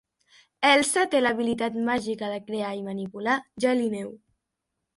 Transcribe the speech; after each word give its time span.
Elsa 0.69 1.03
té 1.11 1.21
l'habilitat 1.21 1.77
màgica 1.91 2.31
de 2.33 2.41
crear 2.49 2.73
i 2.81 2.83
manipular 2.89 3.39
gel 3.67 3.87
i 3.87 3.95
neu. 3.97 4.13